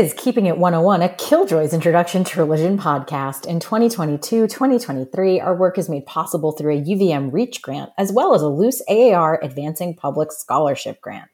[0.00, 3.44] Is Keeping It 101, a Killjoy's Introduction to Religion podcast.
[3.44, 8.34] In 2022 2023, our work is made possible through a UVM REACH grant, as well
[8.34, 11.28] as a Luce AAR Advancing Public Scholarship grant.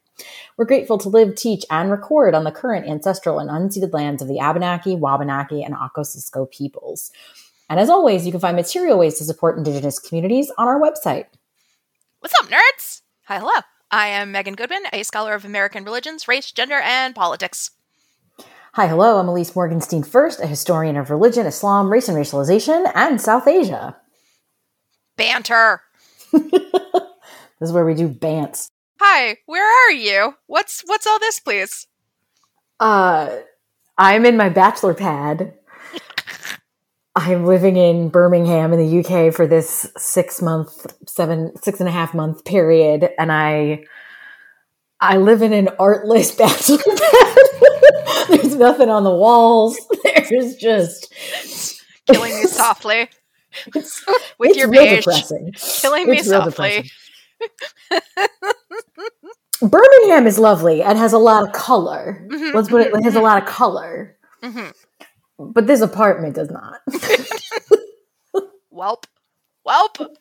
[0.57, 4.27] We're grateful to live, teach, and record on the current ancestral and unceded lands of
[4.27, 7.13] the Abenaki, Wabanaki, and Ocosisco peoples.
[7.71, 11.27] And as always, you can find material ways to support Indigenous communities on our website.
[12.19, 13.03] What's up, nerds?
[13.27, 13.61] Hi, hello.
[13.93, 17.71] I am Megan Goodwin, a scholar of American religions, race, gender, and politics.
[18.77, 19.19] Hi, hello.
[19.19, 23.97] I'm Ilyse Morgenstein Fuerst, a historian of religion, Islam, race and racialization, and South Asia.
[25.17, 25.81] Banter.
[26.31, 26.53] this
[27.63, 28.69] is where we do bants.
[29.01, 30.35] Hi, where are you?
[30.47, 31.87] What's what's all this, please?
[32.79, 33.39] Uh,
[33.97, 35.55] I'm in my bachelor pad.
[37.17, 41.93] I'm living in Birmingham in the UK for this six month, seven, six and a
[41.93, 43.85] half month period, and I,
[45.01, 47.36] I live in an artless bachelor pad.
[48.29, 49.79] There's nothing on the walls.
[50.31, 51.13] There's just
[52.07, 53.09] killing me softly
[53.75, 54.05] it's,
[54.39, 55.05] with it's your beige.
[55.05, 55.53] depressing.
[55.57, 56.91] Killing me It's real softly.
[59.63, 62.27] Birmingham is lovely and has a lot of color.
[62.31, 62.93] Mhm, Let's put it.
[62.95, 64.75] It has a lot of color, Mhm.
[65.39, 66.81] but this apartment does not.
[68.73, 69.05] Welp.
[69.67, 70.15] Welp.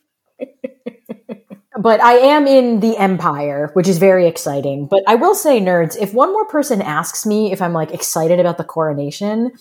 [1.77, 4.87] But I am in the Empire, which is very exciting.
[4.87, 8.39] But I will say, nerds, if one more person asks me if I'm like excited
[8.39, 9.51] about the coronation,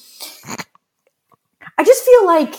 [1.77, 2.55] I just feel like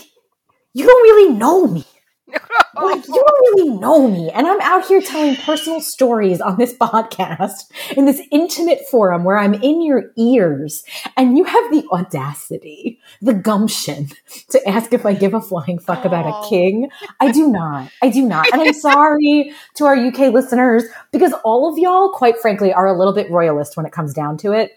[0.73, 1.85] you don't really know me.
[2.27, 4.29] Like, you don't really know me.
[4.31, 9.37] And I'm out here telling personal stories on this podcast in this intimate forum where
[9.37, 10.83] I'm in your ears.
[11.15, 14.09] And you have the audacity, the gumption
[14.49, 16.89] to ask if I give a flying fuck about a king.
[17.19, 17.91] I do not.
[18.01, 18.51] I do not.
[18.51, 22.97] And I'm sorry to our UK listeners because all of y'all, quite frankly, are a
[22.97, 24.71] little bit royalist when it comes down to it.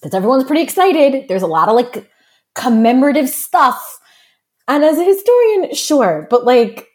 [0.00, 1.28] Because everyone's pretty excited.
[1.28, 2.10] There's a lot of like
[2.54, 3.99] commemorative stuff.
[4.70, 6.86] And as a historian, sure, but like,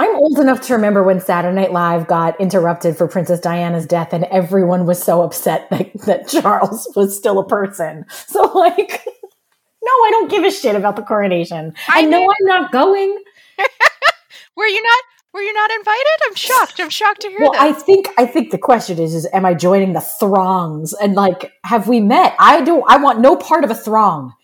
[0.00, 4.12] I'm old enough to remember when Saturday Night Live got interrupted for Princess Diana's death,
[4.12, 8.04] and everyone was so upset that, that Charles was still a person.
[8.26, 11.72] So, like, no, I don't give a shit about the coronation.
[11.88, 13.22] I I know mean- I'm not going.
[14.56, 14.98] Were you not
[15.32, 16.06] were you not invited?
[16.26, 16.80] I'm shocked.
[16.80, 17.62] I'm shocked to hear Well, that.
[17.62, 20.92] I think I think the question is: is am I joining the throngs?
[20.94, 22.34] And like, have we met?
[22.40, 22.82] I don't.
[22.88, 24.34] I want no part of a throng.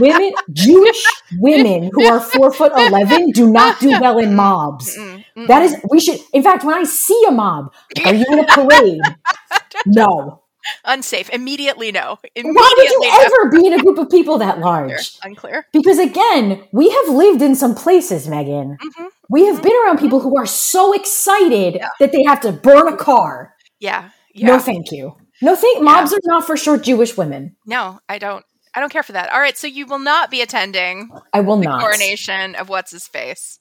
[0.00, 1.02] Women, Jewish
[1.38, 4.96] women who are four foot eleven, do not do well in mobs.
[4.96, 5.46] Mm-mm, mm-mm.
[5.46, 6.18] That is, we should.
[6.32, 7.72] In fact, when I see a mob,
[8.04, 9.00] are you in a parade?
[9.86, 10.42] no.
[10.84, 11.30] unsafe.
[11.30, 12.18] Immediately no.
[12.34, 13.18] Why would you no.
[13.20, 15.16] ever be in a group of people that large?
[15.22, 15.66] Unclear.
[15.72, 18.76] Because again, we have lived in some places, Megan.
[18.84, 19.06] Mhm.
[19.28, 21.88] We have been around people who are so excited Yeah.
[22.00, 23.54] that they have to burn a car.
[23.78, 24.10] Yeah.
[24.34, 24.48] Yeah.
[24.48, 25.14] No, thank you.
[25.40, 25.82] No, thank.
[25.82, 27.56] Mobs are not for short Jewish women.
[27.66, 28.44] No, I don't.
[28.76, 29.32] I don't care for that.
[29.32, 31.80] All right, so you will not be attending I will the not.
[31.80, 33.58] coronation of what's his face.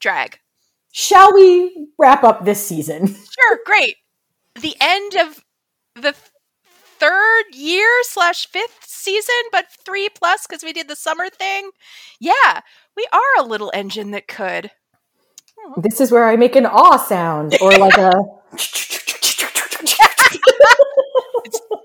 [0.00, 0.38] Drag.
[0.92, 3.16] Shall we wrap up this season?
[3.34, 3.96] Sure, great.
[4.54, 5.44] The end of
[6.00, 11.70] the third year slash fifth season, but three plus because we did the summer thing.
[12.20, 12.60] Yeah,
[12.96, 14.70] we are a little engine that could.
[15.58, 15.80] Hmm.
[15.80, 18.12] This is where I make an awe sound or like a.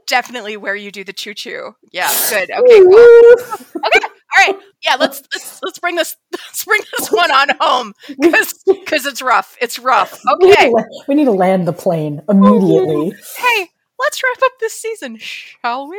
[0.09, 1.75] Definitely where you do the choo choo.
[1.91, 2.49] Yeah, good.
[2.51, 3.35] Okay, cool.
[3.79, 4.55] Okay, all right.
[4.83, 9.21] Yeah, let's let's let's bring this let's bring this one on home because because it's
[9.21, 9.55] rough.
[9.61, 10.19] It's rough.
[10.39, 10.69] We need, Okay.
[10.69, 13.13] to, we need to land the plane immediately.
[13.37, 15.97] Hey, let's wrap up this season, shall we?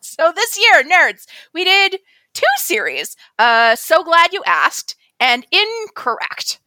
[0.00, 1.98] So this year, nerds, we did
[2.34, 3.16] two series.
[3.38, 6.60] Uh, so glad you asked, and incorrect.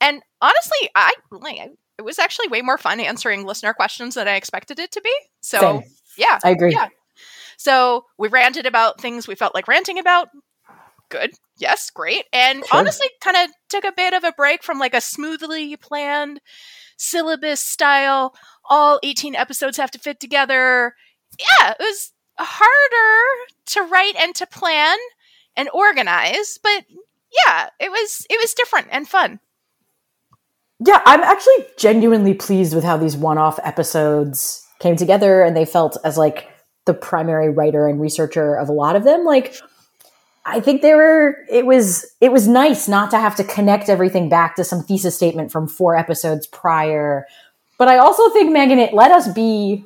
[0.00, 4.36] And honestly, I like it was actually way more fun answering listener questions than I
[4.36, 5.14] expected it to be.
[5.40, 5.82] So Same.
[6.18, 6.72] yeah, I agree.
[6.72, 6.88] Yeah.
[7.56, 10.28] So we ranted about things we felt like ranting about.
[11.08, 11.30] Good.
[11.58, 12.24] Yes, great.
[12.32, 12.80] And Sure.
[12.80, 16.40] honestly, kind of took a bit of a break from like a smoothly planned
[16.98, 18.34] syllabus style,
[18.68, 20.94] all 18 episodes have to fit together.
[21.38, 24.96] Yeah, it was harder to write and to plan
[25.56, 26.84] and organize, but
[27.44, 29.40] yeah, it was it was different and fun.
[30.84, 35.96] Yeah, I'm actually genuinely pleased with how these one-off episodes came together and they felt
[36.04, 36.48] as like
[36.84, 39.24] the primary writer and researcher of a lot of them.
[39.24, 39.56] Like
[40.44, 44.28] I think they were it was it was nice not to have to connect everything
[44.28, 47.26] back to some thesis statement from four episodes prior.
[47.78, 49.84] But I also think Megan it let us be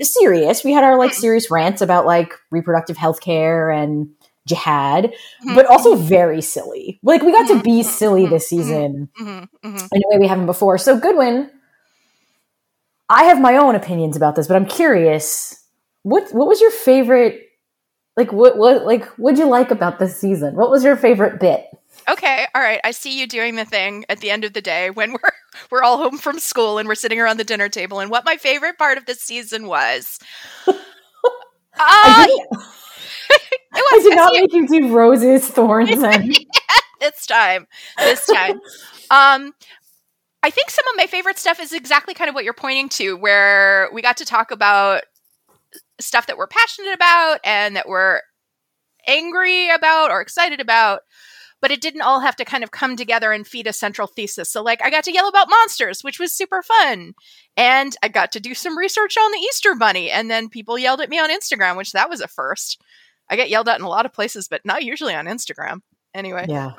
[0.00, 0.64] serious.
[0.64, 4.08] We had our like serious rants about like reproductive health care and
[4.46, 5.12] jihad,
[5.44, 5.54] Mhm.
[5.54, 6.98] but also very silly.
[7.02, 9.88] Like we got to be Mhm, silly mhm, this season Mhm, mhm.
[9.92, 10.78] in a way we haven't before.
[10.78, 11.50] So Goodwin,
[13.08, 15.62] I have my own opinions about this, but I'm curious.
[16.02, 17.48] What what was your favorite?
[18.16, 20.54] Like what what like what'd you like about this season?
[20.56, 21.66] What was your favorite bit?
[22.08, 22.80] Okay, all right.
[22.84, 25.32] I see you doing the thing at the end of the day when we're
[25.70, 28.00] we're all home from school and we're sitting around the dinner table.
[28.00, 30.18] And what my favorite part of this season was.
[31.78, 32.26] Uh,
[33.72, 36.36] I was did not make you do roses, thorns, and
[37.00, 37.66] this time.
[37.98, 38.60] This time.
[39.12, 39.54] Um,
[40.44, 43.16] I think some of my favorite stuff is exactly kind of what you're pointing to,
[43.16, 45.02] where we got to talk about
[46.00, 48.20] stuff that we're passionate about and that we're
[49.06, 51.00] angry about or excited about,
[51.60, 54.50] but it didn't all have to kind of come together and feed a central thesis.
[54.50, 57.14] So, like, I got to yell about monsters, which was super fun.
[57.56, 60.10] And I got to do some research on the Easter Bunny.
[60.10, 62.80] And then people yelled at me on Instagram, which that was a first.
[63.30, 65.80] I get yelled at in a lot of places, but not usually on Instagram.
[66.14, 66.46] Anyway.
[66.48, 66.72] yeah.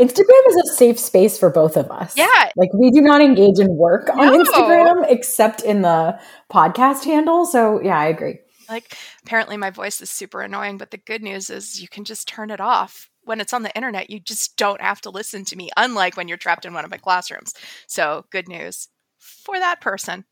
[0.00, 2.16] Instagram is a safe space for both of us.
[2.16, 2.50] Yeah.
[2.56, 4.42] Like we do not engage in work on No.
[4.42, 6.18] Instagram except in the
[6.50, 7.44] podcast handle.
[7.44, 8.38] So yeah, I agree.
[8.68, 12.26] Like, apparently my voice is super annoying, but the good news is you can just
[12.26, 13.10] turn it off.
[13.24, 16.26] When it's on the internet, you just don't have to listen to me, unlike when
[16.26, 17.52] you're trapped in one of my classrooms.
[17.86, 18.88] So, good news
[19.18, 20.24] for that person.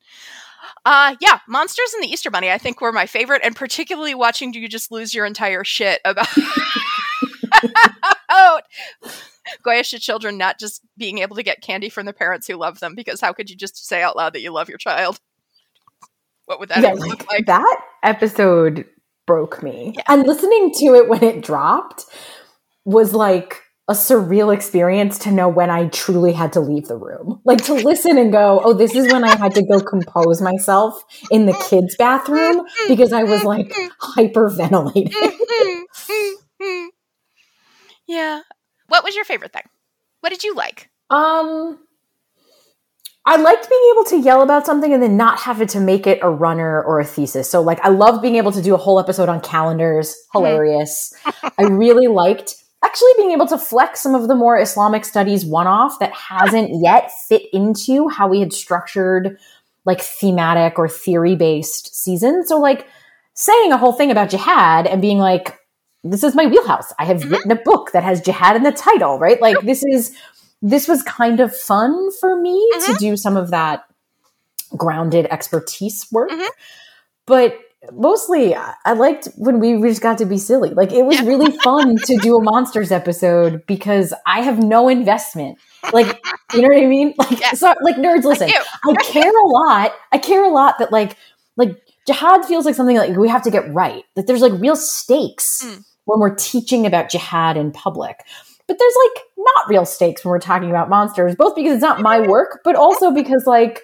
[0.85, 4.53] Uh yeah, Monsters and the Easter Bunny I think were my favorite and particularly watching
[4.53, 6.29] Do you just lose your entire shit about
[8.31, 8.63] about
[9.65, 12.95] Goyish children not just being able to get candy from the parents who love them
[12.95, 15.19] because how could you just say out loud that you love your child?
[16.47, 17.47] What would that yeah, look like?
[17.47, 18.85] that episode
[19.27, 19.93] broke me.
[19.97, 20.03] Yeah.
[20.09, 22.05] And listening to it when it dropped
[22.85, 27.41] was like a surreal experience to know when I truly had to leave the room.
[27.45, 31.03] Like to listen and go, oh, this is when I had to go compose myself
[31.29, 35.13] in the kids' bathroom because I was like hyperventilating.
[38.07, 38.43] yeah.
[38.87, 39.65] What was your favorite thing?
[40.21, 40.89] What did you like?
[41.11, 41.81] Um,
[43.27, 46.07] I liked being able to yell about something and then not have it to make
[46.07, 47.51] it a runner or a thesis.
[47.51, 50.15] So, like, I love being able to do a whole episode on calendars.
[50.33, 51.13] Hilarious.
[51.59, 52.55] I really liked
[52.85, 56.83] actually being able to flex some of the more Islamic studies one off that hasn't
[56.83, 59.39] yet fit into how we had structured
[59.85, 62.49] like thematic or theory based seasons.
[62.49, 62.87] So, like,
[63.35, 65.59] saying a whole thing about jihad and being like,
[66.05, 66.93] this is my wheelhouse.
[66.99, 67.31] I have Mhm.
[67.31, 69.41] written a book that has jihad in the title, right?
[69.41, 70.15] Like, this is
[70.63, 73.85] this was kind of fun for me to do some of that
[74.77, 76.29] grounded expertise work.
[76.31, 76.49] Mhm.
[77.25, 77.59] But
[77.93, 80.71] mostly, I I liked when we just got to be silly.
[80.71, 85.59] Like, it was really fun to do a monsters episode because I have no investment.
[85.93, 86.23] Like,
[86.55, 87.15] you know what I mean?
[87.19, 87.53] Like, Yeah.
[87.53, 88.49] so, like nerds, listen.
[88.49, 88.61] you.
[88.87, 89.93] I care a lot.
[90.13, 91.17] I care a lot that like
[91.57, 94.05] like jihad feels like something like we have to get right.
[94.17, 95.85] That there's like real stakes Mm.
[96.05, 98.25] when we're teaching about jihad in public.
[98.67, 102.01] But there's like not real stakes when we're talking about monsters, both because it's not
[102.01, 103.83] my work, but also because like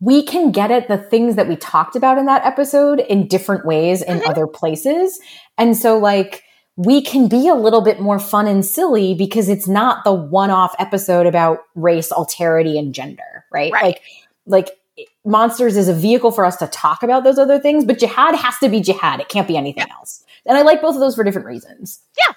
[0.00, 3.64] we can get at the things that we talked about in that episode in different
[3.64, 4.28] ways in Mhm.
[4.28, 5.18] other places.
[5.56, 6.42] And so like
[6.76, 10.74] we can be a little bit more fun and silly because it's not the one-off
[10.78, 13.72] episode about race, alterity, and gender, right?
[13.72, 13.82] Right.
[13.84, 14.02] Like,
[14.46, 18.34] like monsters is a vehicle for us to talk about those other things, but jihad
[18.34, 19.20] has to be jihad.
[19.20, 20.22] It can't be anything else.
[20.44, 22.00] And I like both of those for different reasons.
[22.18, 22.34] Yeah.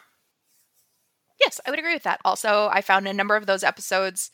[1.42, 2.20] Yes, I would agree with that.
[2.24, 4.32] Also, I found a number of those episodes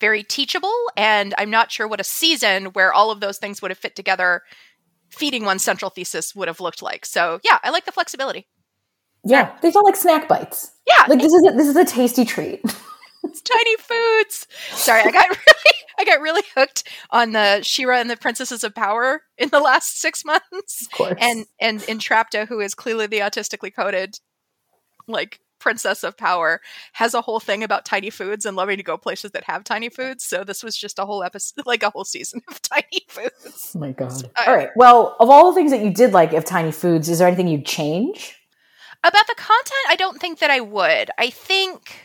[0.00, 3.70] very teachable, and I'm not sure what a season where all of those things would
[3.70, 4.42] have fit together,
[5.10, 7.06] feeding one central thesis, would have looked like.
[7.06, 8.46] So, yeah, I like the flexibility.
[9.24, 10.72] Yeah, they felt like snack bites.
[10.86, 12.60] Yeah, Like this is a, this is a tasty treat.
[13.24, 14.46] it's tiny foods.
[14.72, 18.74] Sorry, I got really, I got really hooked on the She-Ra and the Princesses of
[18.74, 20.86] Power in the last six months.
[20.86, 21.18] Of course.
[21.20, 24.18] and and Entrapta, who is clearly the autistically coded,
[25.08, 26.60] like princess of power,
[26.92, 29.88] has a whole thing about tiny foods and loving to go places that have tiny
[29.88, 30.22] foods.
[30.22, 33.72] So this was just a whole episode, like a whole season of tiny foods.
[33.74, 34.30] oh my god.
[34.36, 34.68] I- All right.
[34.76, 37.48] Well, of all the things that you did like of Tiny Foods, is there anything
[37.48, 38.38] you'd change?
[39.02, 41.10] About the content, I don't think that I would.
[41.18, 41.96] I think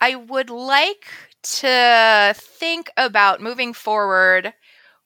[0.00, 1.06] I would like
[1.42, 4.52] to think about moving forward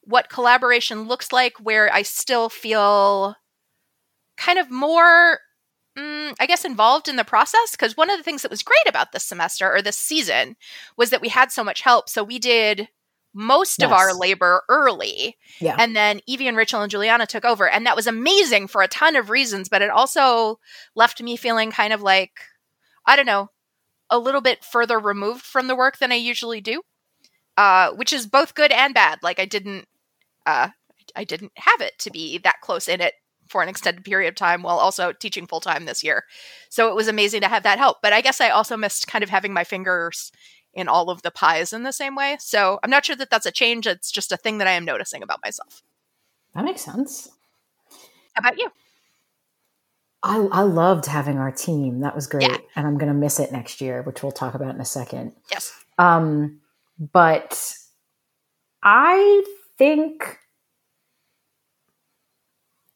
[0.03, 3.37] what collaboration looks like where I still feel
[4.37, 5.41] kind of more
[5.99, 8.87] mm, I guess involved in the process because one of the things that was great
[8.88, 10.57] about this semester or this season
[10.97, 12.09] was that we had so much help.
[12.09, 12.88] So we did
[13.35, 15.76] most of our labor early Yeah.
[15.78, 17.69] and then Evie and Rachel and Juliana took over.
[17.69, 20.59] And that was amazing for a ton of reasons, but it also
[20.95, 22.33] left me feeling kind of like,
[23.07, 23.50] I don't know,
[24.11, 26.83] a little bit further removed from the work than I usually do.
[27.57, 29.19] Uh, which is both good and bad.
[29.23, 29.87] Like I didn't
[30.47, 30.69] uh
[31.17, 33.14] I didn't have it to be that close in it
[33.49, 36.25] for an extended period of time while also teaching full time this year.
[36.69, 37.99] So it was amazing to have that help.
[38.02, 40.33] But I guess I also missed kind of having my fingers
[40.75, 42.37] in all of the pies in the same way.
[42.40, 43.87] So I'm not sure that that's a change.
[43.87, 45.83] It's just a thing that I am noticing about myself.
[46.55, 47.28] That makes sense.
[48.35, 48.71] How about you?
[50.23, 52.00] I, I loved having our team.
[52.00, 52.50] That was great.
[52.50, 52.57] Yeah.
[52.76, 55.33] And I'm going to miss it next year, which we'll talk about in a second.
[55.50, 55.73] Yes.
[55.97, 56.61] Um,
[56.99, 57.75] but
[58.83, 59.45] I
[59.78, 60.38] think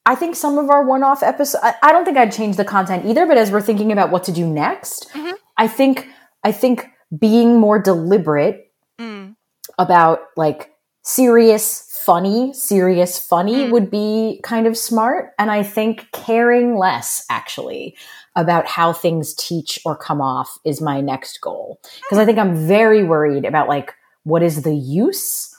[0.05, 1.63] I think some of our one-off episodes.
[1.63, 3.25] I, I don't think I'd change the content either.
[3.27, 5.35] But as we're thinking about what to do next, Mhm.
[5.57, 6.09] I think
[6.45, 9.37] I think being more deliberate Mm.
[9.79, 10.73] about like
[11.05, 13.71] serious funny serious funny Mm.
[13.73, 17.97] would be kind of smart and i think caring less actually
[18.35, 22.55] about how things teach or come off is my next goal because i think i'm
[22.57, 23.95] very worried about like
[24.25, 25.55] what is the use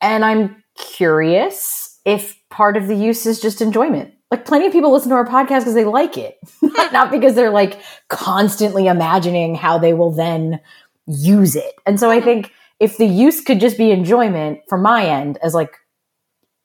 [0.00, 4.14] and i'm curious if part of the use is just enjoyment.
[4.30, 6.92] Like plenty of people listen to our podcast because they like it hmm.
[6.92, 10.60] not because they're like constantly imagining how they will then
[11.06, 11.74] use it.
[11.86, 12.24] And so i hmm.
[12.24, 15.76] think if the use could just be enjoyment from my end as like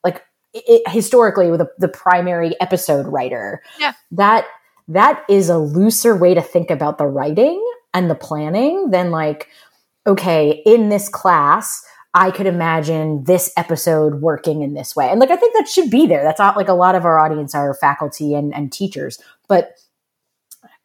[0.03, 3.93] like it, historically with a, the primary episode writer Yeah.
[4.11, 4.45] that
[4.87, 7.63] that is a looser way to think about the writing
[7.93, 9.49] and the planning than like
[10.07, 11.83] okay in this class
[12.17, 15.89] i could imagine this episode working in this way and like i think that should
[15.89, 19.19] be there that's not like a lot of our audience are faculty and, and teachers
[19.47, 19.73] but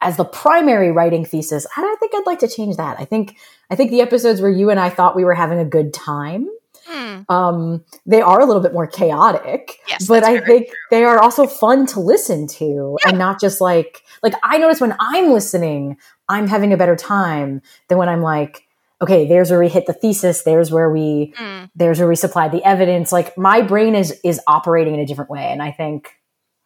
[0.01, 2.99] as the primary writing thesis, I don't think I'd like to change that.
[2.99, 3.37] I think
[3.69, 6.49] I think the episodes where you and I thought we were having a good time,
[6.89, 7.25] Mm.
[7.29, 9.79] um, they are a little bit more chaotic.
[9.87, 10.75] Yes, but I think true.
[10.91, 14.93] they are also fun to listen to, and not just like like I notice when
[14.99, 15.95] I'm listening,
[16.27, 18.67] I'm having a better time than when I'm like,
[19.03, 21.69] okay, there's where we hit the thesis, there's where we Mm.
[21.75, 23.11] there's where we supply the evidence.
[23.11, 26.11] Like my brain is is operating in a different way, and I think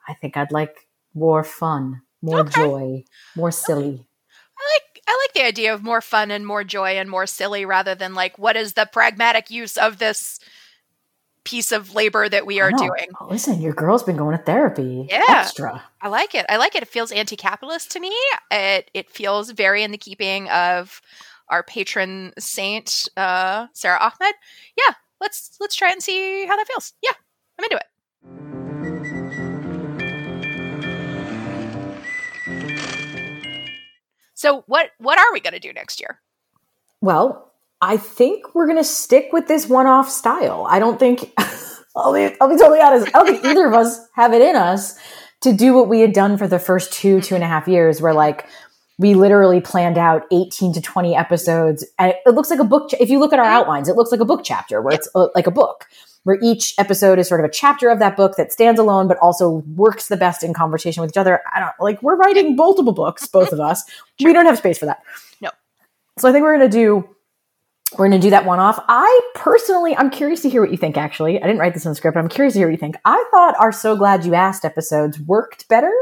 [0.07, 2.61] I think I'd like more fun, more Okay.
[2.61, 3.03] joy,
[3.35, 4.07] more silly.
[4.59, 7.65] I like I like the idea of more fun and more joy and more silly
[7.65, 10.39] rather than like what is the pragmatic use of this
[11.43, 13.07] piece of labor that we are doing.
[13.21, 15.07] Oh, Listen, your girl's been going to therapy.
[15.09, 15.23] Yeah.
[15.29, 15.81] Extra.
[16.01, 16.45] I like it.
[16.49, 16.83] I like it.
[16.83, 18.13] It feels anti-capitalist to me.
[18.51, 21.01] It it feels very in the keeping of
[21.49, 24.35] our patron saint, uh, Sara Ahmed.
[24.77, 26.93] Yeah, let's let's try and see how that feels.
[27.01, 27.11] Yeah,
[27.57, 27.83] I'm into it.
[34.33, 36.21] So what what are we going to do next year?
[37.01, 37.47] Well,
[37.81, 40.65] I think we're going to stick with this one off style.
[40.69, 41.31] I don't think,
[41.95, 44.55] I'll be, I'll be totally honest, I don't think either of us have it in
[44.55, 44.97] us
[45.41, 48.01] to do what we had done for the first two, two and a half years,
[48.01, 48.47] where like
[48.99, 51.85] we literally planned out 18 to 20 episodes.
[51.99, 52.89] And it, looks like a book.
[52.89, 55.07] Ch- if you look at our outlines, it looks like a book chapter where it's
[55.13, 55.85] uh, like a book,
[56.23, 59.17] where each episode is sort of a chapter of that book that stands alone, but
[59.17, 61.41] also works the best in conversation with each other.
[61.53, 63.83] I don't like, we're writing multiple books, both of us.
[64.19, 65.03] We don't have space for that.
[65.41, 65.51] No.
[66.17, 67.07] So I think we're going to do
[67.93, 68.83] we're going to do that one off.
[68.89, 71.41] I personally, I'm curious to hear what you think, actually.
[71.41, 72.97] I didn't write this in the script, but I'm curious to hear what you think.
[73.05, 75.93] I thought our So Glad You Asked episodes worked better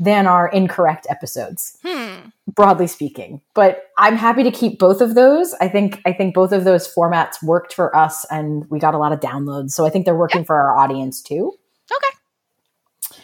[0.00, 2.28] than our incorrect episodes, Hmm.
[2.52, 3.40] broadly speaking.
[3.54, 5.54] But I'm happy to keep both of those.
[5.60, 8.98] I think, I think both of those formats worked for us and we got a
[8.98, 9.70] lot of downloads.
[9.70, 11.52] So I think they're working for our audience too.
[11.92, 13.18] Okay.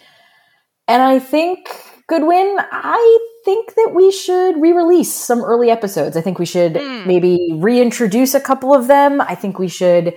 [0.88, 1.68] And I think,
[2.08, 6.16] Goodwin, I think that we should re release some early episodes.
[6.16, 7.06] I think we should Hmm.
[7.06, 9.20] maybe reintroduce a couple of them.
[9.20, 10.14] I think we should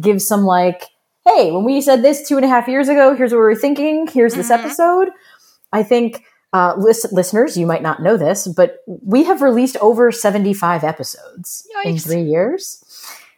[0.00, 0.84] give some, like,
[1.26, 3.54] hey, when we said this two and a half years ago, here's what we were
[3.54, 4.58] thinking, here's this Mhm.
[4.58, 5.08] episode.
[5.72, 6.24] I think.
[6.52, 11.68] Uh, lis- listeners, you might not know this, but we have released over 75 episodes
[11.84, 12.82] in three years,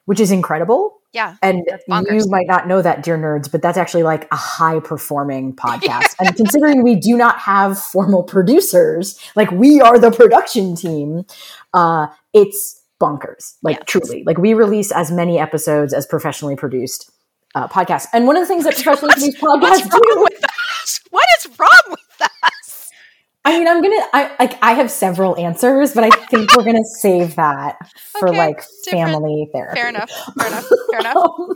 [0.04, 1.00] which is incredible.
[1.12, 1.35] Yeah.
[1.42, 5.56] And you might not know that, dear nerds, but that's actually like a high performing
[5.56, 6.14] podcast.
[6.20, 11.25] and considering we do not have formal producers, like we are the production team,
[11.75, 13.54] uh, it's bonkers.
[13.62, 13.85] Like Yes.
[13.88, 17.11] truly, like we release as many episodes as professionally produced
[17.56, 18.06] uh, podcasts.
[18.12, 20.26] And one of the things that professionally produced podcasts do?
[21.11, 21.97] What is wrong?
[23.48, 26.84] I mean, I'm gonna, I like, I have several answers, but I think we're gonna
[27.00, 27.78] save that
[28.20, 29.10] for Okay, like different.
[29.12, 29.80] family therapy.
[29.80, 30.10] Fair enough.
[30.38, 30.68] Fair enough.
[30.90, 31.16] Fair enough.
[31.16, 31.48] Um,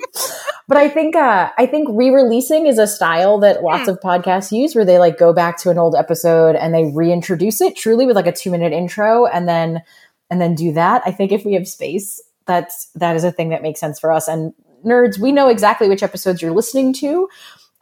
[0.68, 3.90] but I think uh, I think re-releasing is a style that lots Hmm.
[3.90, 7.60] of podcasts use, where they like go back to an old episode and they reintroduce
[7.60, 9.82] it truly with like a two-minute intro, and then
[10.30, 11.02] and then do that.
[11.04, 14.10] I think if we have space, that's that is a thing that makes sense for
[14.12, 14.28] us.
[14.28, 17.28] And nerds, we know exactly which episodes you're listening to.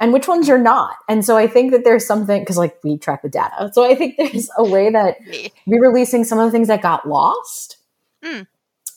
[0.00, 0.96] And which ones you're not.
[1.08, 3.70] And so I think that there's something, because like we track the data.
[3.74, 5.18] So I think there's a way that
[5.66, 7.76] re releasing some of the things that got lost
[8.24, 8.46] Mm.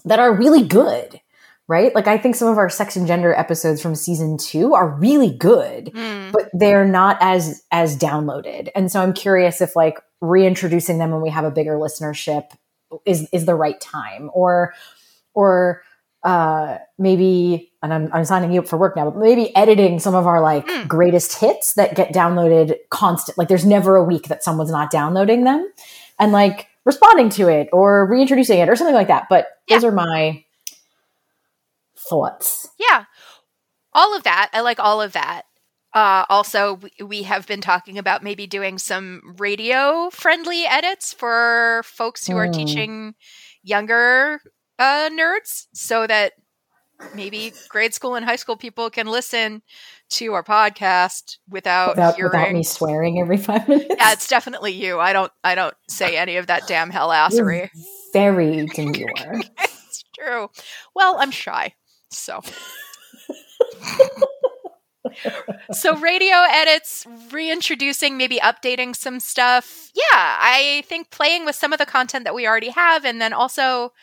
[0.05, 1.21] that are really good,
[1.69, 1.95] right?
[1.95, 5.29] Like I think some of our sex and gender episodes from season 2 are really
[5.31, 6.31] good, Mm.
[6.33, 8.69] but they're not as as downloaded.
[8.75, 12.51] And so I'm curious if like reintroducing them when we have a bigger listenership
[13.05, 14.73] is is the right time or
[15.33, 15.83] or
[16.23, 20.15] uh maybe and I'm, I'm signing you up for work now but maybe editing some
[20.15, 20.87] of our like Mm.
[20.87, 25.43] greatest hits that get downloaded constant like there's never a week that someone's not downloading
[25.43, 25.69] them
[26.19, 29.91] and like responding to it or reintroducing it or something like that but those are
[29.91, 30.43] my
[31.97, 33.05] thoughts Yeah.
[33.95, 34.49] All of that.
[34.53, 35.43] I like all of that.
[35.93, 41.83] Uh, also, we, we have been talking about maybe doing some radio friendly edits for
[41.85, 42.53] folks who are Mm.
[42.55, 43.15] teaching
[43.61, 44.41] younger
[44.83, 46.33] uh, nerds so that
[47.15, 49.61] maybe grade school and high school people can listen
[50.09, 52.31] to our podcast without, without, hearing.
[52.31, 54.99] without me swearing every five minutes yeah, it's definitely you.
[54.99, 55.31] I don't.
[55.43, 57.69] I don't say any of that damn hell You're assery.
[58.11, 59.09] very demure
[59.59, 60.49] it's true.
[60.93, 61.73] Well, I'm shy,
[62.09, 62.41] so.
[65.71, 69.91] so radio edits, reintroducing, maybe updating some stuff.
[69.95, 73.33] Yeah, I think playing with some of the content that we already have, and then
[73.33, 73.93] also,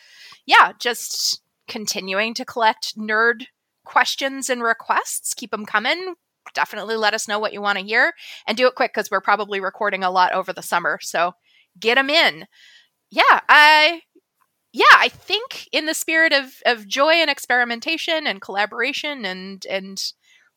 [0.51, 3.45] yeah, just continuing to collect nerd
[3.85, 5.33] questions and requests.
[5.33, 6.15] Keep them coming.
[6.53, 8.13] Definitely let us know what you want to hear,
[8.45, 10.99] and do it quick because we're probably recording a lot over the summer.
[11.01, 11.31] So
[11.79, 12.47] get them in.
[13.11, 14.01] Yeah, I
[14.73, 20.03] yeah, I think in the spirit of of joy and experimentation and collaboration and and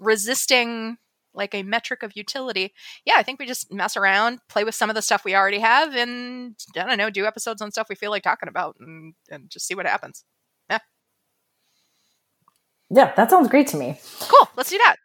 [0.00, 0.96] resisting
[1.34, 2.72] like a metric of utility.
[3.04, 5.58] Yeah, I think we just mess around, play with some of the stuff we already
[5.60, 9.14] have, and I don't know, do episodes on stuff we feel like talking about, and
[9.30, 10.24] and just see what happens.
[10.70, 10.78] yeah
[12.90, 14.96] Yeah, that sounds great to me Cool, let's do that.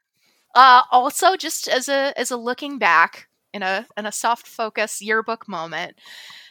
[0.56, 5.02] Uh, also, just as a as a looking back in a in a soft focus
[5.02, 5.96] yearbook moment,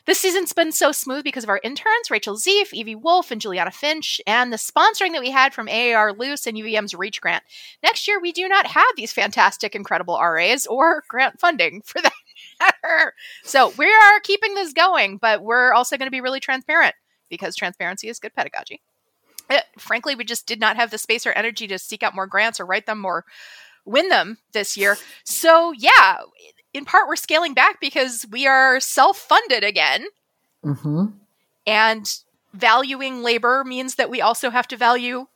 [0.08, 3.70] this season's been so smooth because of our interns, Rachel Zeef, Evie Wolf, and Juliana
[3.70, 7.44] Finch, and the sponsoring that we had from AAR Luce and UVM's Reach Grant.
[7.82, 12.14] Next year, we do not have these fantastic, incredible RAs or grant funding for that
[12.58, 13.12] matter.
[13.44, 16.94] So we are keeping this going, but we're also going to be really transparent
[17.28, 18.80] because transparency is good pedagogy.
[19.50, 22.26] Uh, frankly, we just did not have the space or energy to seek out more
[22.26, 23.26] grants or write them or
[23.84, 24.96] win them this year.
[25.24, 26.16] So, yeah,
[26.74, 30.06] in part, we're scaling back because we are self funded again.
[30.62, 31.06] hmm
[31.66, 32.12] And
[32.54, 35.26] valuing labor means that we also have to value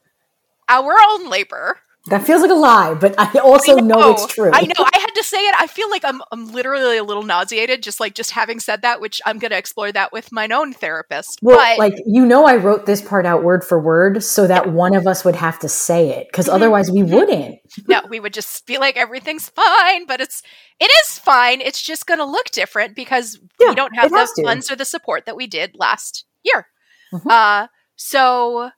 [0.69, 1.81] our own labor.
[2.07, 4.11] That feels like a lie, but I also know.
[4.13, 4.51] it's true.
[4.53, 4.75] I know.
[4.93, 5.55] I had to say it.
[5.59, 9.01] I feel like I'm, I'm literally a little nauseated just like just having said that,
[9.01, 11.39] which I'm going to explore that with my own therapist.
[11.43, 14.73] Well, but like you know, I wrote this part out word for word so that
[14.73, 16.55] one of us would have to say it because Mhm.
[16.55, 17.59] otherwise we wouldn't.
[17.87, 20.43] no, we would just be like everything's fine, but it's
[20.81, 21.61] it is fine.
[21.61, 24.85] It's just going to look different because Yeah, we don't have the funds or the
[24.85, 26.67] support that we did last year.
[27.15, 27.31] Mhm.
[27.31, 28.71] Uh, so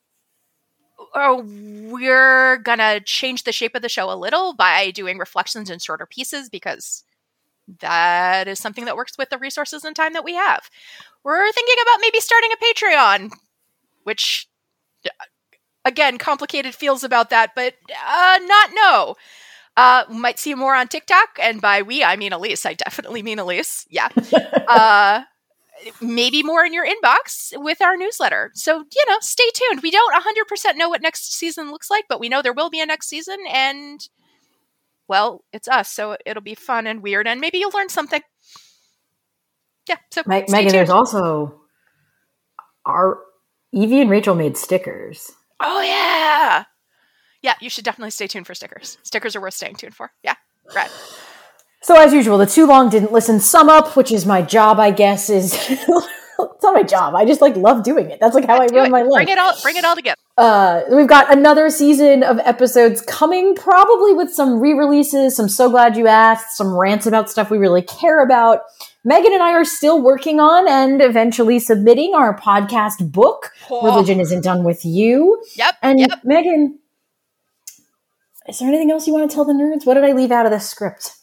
[1.14, 5.78] uh, we're gonna change the shape of the show a little by doing reflections in
[5.78, 7.04] shorter pieces because
[7.80, 10.70] that is something that works with the resources and time that we have.
[11.24, 13.32] We're thinking about maybe starting a Patreon,
[14.04, 14.48] which
[15.06, 15.10] uh,
[15.84, 17.74] again, complicated feels about that, but
[18.06, 19.16] uh, not no.
[19.76, 22.66] Uh, might see more on TikTok, and by we I mean Ilyse.
[22.66, 23.86] I definitely mean Ilyse.
[23.90, 24.08] Yeah.
[24.68, 25.22] uh,
[26.00, 28.50] maybe more in your inbox with our newsletter.
[28.54, 29.82] So you know, stay tuned.
[29.82, 32.80] We don't 100% know what next season looks like, but we know there will be
[32.80, 34.06] a next season, and
[35.08, 38.22] well, it's us, so it'll be fun and weird, and maybe you'll learn something.
[39.88, 39.96] Yeah.
[40.10, 40.70] So stay Megan, tuned.
[40.72, 41.60] there's also
[42.86, 43.18] our
[43.72, 45.32] Evie and Rachel made stickers.
[45.60, 46.64] Oh yeah.
[47.42, 48.96] Yeah, you should definitely stay tuned for stickers.
[49.02, 50.10] Stickers are worth staying tuned for.
[50.22, 50.34] Yeah.
[50.74, 50.90] Right.
[51.84, 54.90] So as usual, the too long didn't listen sum up, which is my job, I
[54.90, 57.14] guess, is it's not my job.
[57.14, 58.18] I just like love doing it.
[58.20, 59.26] That's like how I run my life.
[59.26, 60.16] Bring it all bring it all together.
[60.38, 65.94] Uh, we've got another season of episodes coming, probably with some re-releases, some so glad
[65.94, 68.62] you asked, some rants about stuff we really care about.
[69.04, 73.52] Megan and I are still working on and eventually submitting our podcast book.
[73.68, 75.38] Oh, Religion isn't done with you.
[75.56, 75.74] Yep.
[75.82, 76.20] And yep.
[76.24, 76.78] Megan,
[78.48, 79.84] is there anything else you want to tell the nerds?
[79.84, 81.16] What did I leave out of the script?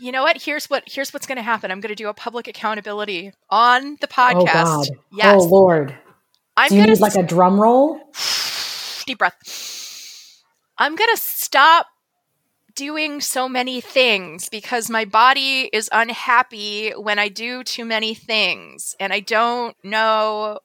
[0.00, 0.40] You know what?
[0.42, 1.70] Here's what here's what's gonna happen.
[1.70, 4.52] I'm gonna do a public accountability on the Oh podcast.
[4.52, 4.86] God!
[5.12, 5.42] Yes.
[5.42, 5.94] Oh Lord!
[6.56, 8.00] I'm Do you gonna need like a drum roll?
[9.06, 9.36] deep breath.
[10.78, 11.86] I'm gonna stop
[12.74, 18.96] doing so many things because my body is unhappy when I do too many things,
[18.98, 20.60] and I don't know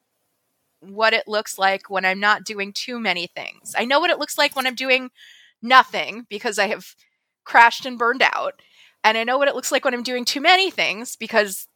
[0.80, 3.74] what it looks like when I'm not doing too many things.
[3.76, 5.10] I know what it looks like when I'm doing
[5.60, 6.94] nothing because I have
[7.44, 8.60] crashed and burned out,
[9.06, 11.68] and I know what it looks like when I'm doing too many things because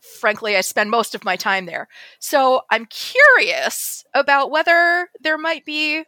[0.00, 1.88] frankly, I spend most of my time there.
[2.18, 6.04] So I'm curious about whether there might be,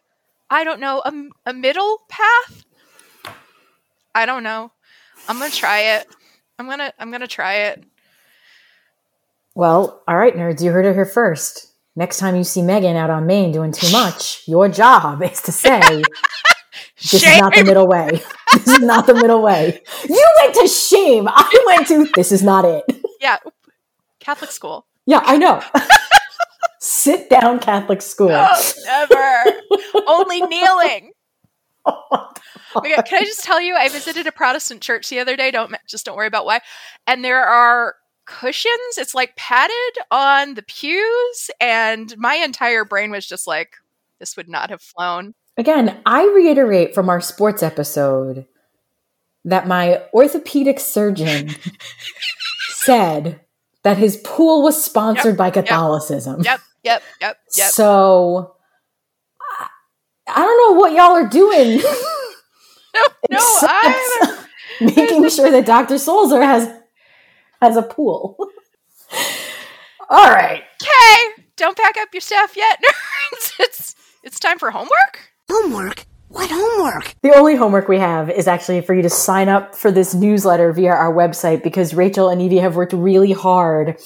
[0.51, 2.65] I don't know, a, a middle path.
[4.15, 4.73] I don't know.
[5.27, 6.07] I'm gonna try it.
[6.59, 7.85] I'm gonna I'm gonna try it.
[9.55, 11.73] Well, all right, nerds, you heard it here first.
[11.97, 15.53] Next time you see Megan out on Maine doing too much, your job is to
[15.53, 15.81] say,
[17.03, 18.23] "This is not the middle way.
[18.53, 21.29] This is not the middle way." You went to shame.
[21.29, 22.07] I went to.
[22.15, 22.85] This is not it.
[23.21, 23.39] Yeah,
[24.21, 24.87] Catholic school.
[25.07, 25.63] Yeah, I know.
[26.81, 28.31] Sit down, Catholic school.
[28.33, 29.61] Oh, never.
[30.07, 31.13] Only kneeling.
[31.85, 33.75] Oh can I just tell you?
[33.75, 35.51] I visited a Protestant church the other day.
[35.51, 36.61] Don't just don't worry about why.
[37.07, 37.95] And there are
[38.27, 38.99] cushions.
[38.99, 39.73] It's like padded
[40.11, 43.77] on the pews, and my entire brain was just like,
[44.19, 48.47] "This would not have flown." Again, I reiterate from our sports episode
[49.45, 51.51] that my orthopedic surgeon
[52.69, 53.41] said
[53.83, 56.43] that his pool was sponsored yep, by Catholicism.
[56.43, 57.71] Yep, yep, yep, yep.
[57.71, 58.57] So
[60.29, 61.79] I don't know what y'all are doing.
[62.95, 64.45] no, no, I
[64.81, 65.99] making sure that Dr.
[65.99, 66.69] Sulzer has
[67.63, 68.37] has a pool.
[70.11, 70.63] All right.
[70.83, 73.53] Okay, don't pack up your stuff yet, nerds.
[73.61, 75.36] It's it's time for homework.
[75.51, 76.07] Homework.
[76.29, 77.15] What homework?
[77.23, 80.73] The only homework we have is actually for you to sign up for this newsletter
[80.73, 83.99] via our website because Rachel and Evie have worked really hard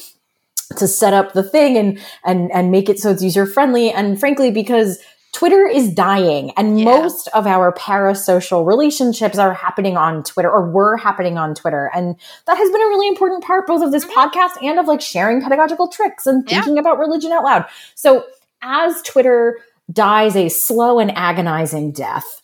[0.77, 4.21] to set up the thing and and and make it so it's user friendly and
[4.21, 5.01] frankly because
[5.33, 6.85] Twitter is dying and yeah.
[6.85, 11.91] most of our parasocial relationships are happening on Twitter or were happening on Twitter.
[11.95, 14.19] And that has been a really important part both of this mm-hmm.
[14.19, 16.81] podcast and of like sharing pedagogical tricks and thinking yeah.
[16.81, 17.67] about religion out loud.
[17.95, 18.27] So
[18.63, 19.59] as Twitter
[19.91, 22.41] dies a slow and agonizing death.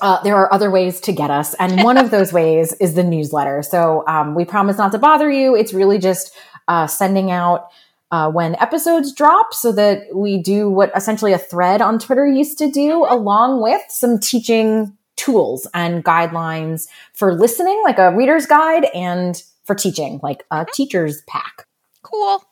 [0.00, 3.04] Uh, there are other ways to get us, and one of those ways is the
[3.04, 3.62] newsletter.
[3.62, 5.54] So um, we promise not to bother you.
[5.54, 6.32] It's really just
[6.68, 7.68] uh, sending out
[8.10, 12.58] uh, when episodes drop, so that we do what essentially a thread on Twitter used
[12.58, 18.86] to do, along with some teaching tools and guidelines for listening, like a reader's guide,
[18.94, 21.66] and for teaching, like a teacher's pack.
[22.02, 22.42] Cool.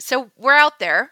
[0.00, 1.10] So we're out there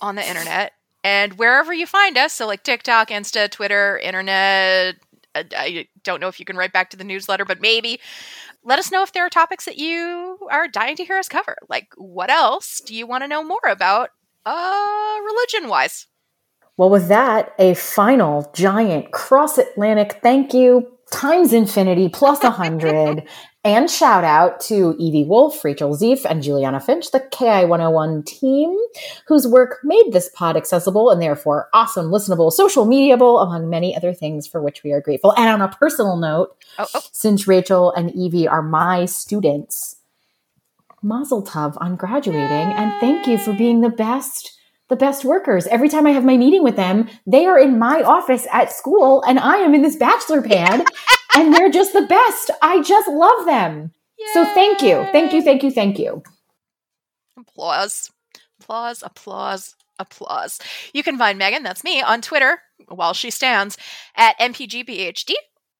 [0.00, 2.34] on the internet and wherever you find us.
[2.34, 4.96] So, like TikTok, Insta, Twitter, internet.
[5.34, 8.00] Uh, I don't know if you can write back to the newsletter, but maybe
[8.64, 11.56] let us know if there are topics that you are dying to hear us cover.
[11.68, 14.10] Like, what else do you want to know more about,
[14.44, 16.06] uh, religion wise?
[16.76, 23.24] Well, with that, a final giant cross Atlantic thank you times infinity plus a hundred
[23.62, 28.74] And shout out to Evie Wolf, Rachel Zeef, and Juliana Finch, the KI 101 team,
[29.26, 34.14] whose work made this pod accessible and therefore awesome, listenable, social mediable, among many other
[34.14, 35.34] things for which we are grateful.
[35.36, 37.02] And on a personal note, oh, oh.
[37.12, 39.96] since Rachel and Evie are my students,
[41.02, 42.74] Mazel Tov on graduating, Yay.
[42.74, 44.56] and thank you for being the best
[44.88, 45.68] the best workers.
[45.68, 49.22] Every time I have my meeting with them, they are in my office at school
[49.22, 50.84] and I am in this bachelor pad
[51.36, 52.50] and they're just the best.
[52.62, 53.92] I just love them.
[54.18, 54.26] Yay.
[54.34, 55.06] So thank you.
[55.12, 55.42] Thank you.
[55.42, 55.70] Thank you.
[55.70, 56.22] Thank you.
[57.38, 58.10] Applause.
[58.60, 59.02] Applause.
[59.02, 59.74] Applause.
[59.98, 60.58] Applause.
[60.94, 63.76] You can find Megan, that's me, on Twitter while she stands
[64.16, 65.34] at MPGBHD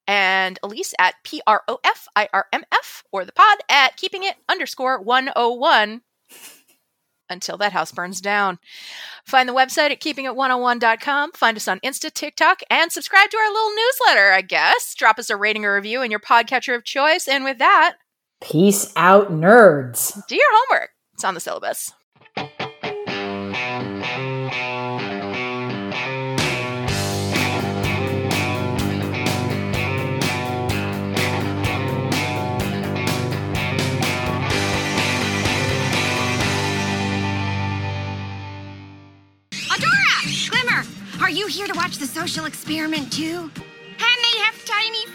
[0.07, 3.97] and Ilyse at P R O F I R M F or the pod at
[3.97, 6.03] keeping it underscore 101
[7.31, 8.59] until that house burns down.
[9.27, 11.33] Find the website at keepingit101.com.
[11.33, 14.95] Find us on Insta, TikTok, and subscribe to our little newsletter, I guess.
[14.95, 17.29] Drop us a rating or review in your podcatcher of choice.
[17.29, 17.97] And with that,
[18.41, 20.21] peace out, nerds.
[20.27, 20.91] Do your homework.
[21.15, 21.93] It's on the syllabus.
[41.31, 43.49] Are you here to watch the social experiment too?
[43.55, 45.07] And they have tiny